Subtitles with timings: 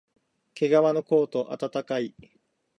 [0.55, 2.15] けがわのコート、あたたかい